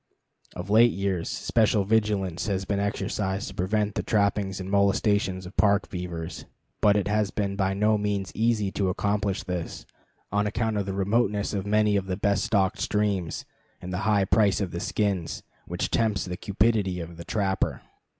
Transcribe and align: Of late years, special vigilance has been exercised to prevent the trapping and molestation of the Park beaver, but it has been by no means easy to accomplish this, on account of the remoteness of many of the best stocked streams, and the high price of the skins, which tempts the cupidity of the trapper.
Of 0.55 0.71
late 0.71 0.89
years, 0.93 1.29
special 1.29 1.83
vigilance 1.83 2.47
has 2.47 2.65
been 2.65 2.79
exercised 2.79 3.49
to 3.49 3.53
prevent 3.53 3.93
the 3.93 4.01
trapping 4.01 4.51
and 4.59 4.67
molestation 4.71 5.37
of 5.37 5.43
the 5.43 5.51
Park 5.51 5.91
beaver, 5.91 6.27
but 6.81 6.95
it 6.97 7.07
has 7.07 7.29
been 7.29 7.55
by 7.55 7.75
no 7.75 7.99
means 7.99 8.31
easy 8.33 8.71
to 8.71 8.89
accomplish 8.89 9.43
this, 9.43 9.85
on 10.31 10.47
account 10.47 10.77
of 10.77 10.87
the 10.87 10.93
remoteness 10.93 11.53
of 11.53 11.67
many 11.67 11.97
of 11.97 12.07
the 12.07 12.17
best 12.17 12.45
stocked 12.45 12.79
streams, 12.79 13.45
and 13.79 13.93
the 13.93 13.99
high 14.09 14.25
price 14.25 14.59
of 14.59 14.71
the 14.71 14.79
skins, 14.79 15.43
which 15.67 15.91
tempts 15.91 16.25
the 16.25 16.35
cupidity 16.35 16.99
of 16.99 17.17
the 17.17 17.23
trapper. 17.23 17.83